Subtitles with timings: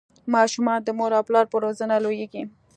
[0.33, 2.43] ماشومان د مور او پلار په روزنه لویږي.